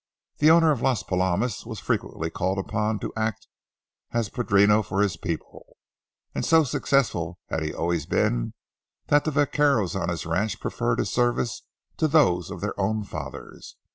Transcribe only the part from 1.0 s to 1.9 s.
Palomas was